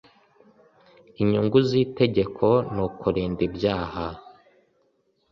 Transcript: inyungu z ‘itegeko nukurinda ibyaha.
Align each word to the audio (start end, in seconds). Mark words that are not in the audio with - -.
inyungu 1.21 1.57
z 1.67 1.69
‘itegeko 1.83 2.47
nukurinda 2.73 3.41
ibyaha. 3.49 4.07